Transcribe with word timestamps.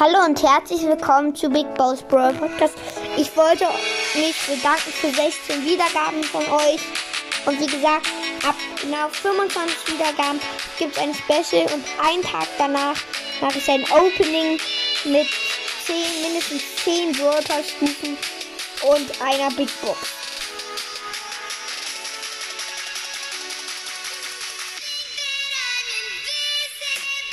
Hallo 0.00 0.24
und 0.24 0.42
herzlich 0.42 0.80
willkommen 0.84 1.34
zu 1.34 1.50
Big 1.50 1.66
Boss 1.74 2.02
Brawl 2.02 2.32
Podcast. 2.32 2.74
Ich 3.18 3.36
wollte 3.36 3.66
mich 4.14 4.34
bedanken 4.46 4.90
für 4.90 5.10
16 5.10 5.66
Wiedergaben 5.66 6.24
von 6.24 6.40
euch. 6.40 6.80
Und 7.44 7.60
wie 7.60 7.66
gesagt, 7.66 8.06
ab 8.48 8.54
genau 8.80 9.08
25 9.10 9.94
Wiedergaben 9.94 10.40
gibt 10.78 10.96
es 10.96 11.02
ein 11.02 11.12
Special 11.14 11.66
und 11.74 11.84
einen 12.02 12.22
Tag 12.22 12.48
danach 12.56 12.96
mache 13.42 13.58
ich 13.58 13.70
ein 13.70 13.84
Opening 13.92 14.58
mit 15.04 15.26
10, 15.84 16.22
mindestens 16.22 16.62
10 16.84 17.18
Wörterstufen 17.18 18.16
und 18.88 19.20
einer 19.20 19.50
Big 19.54 19.68
Box. 19.82 19.98